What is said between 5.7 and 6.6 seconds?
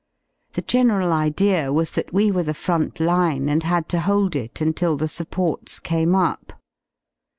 came up.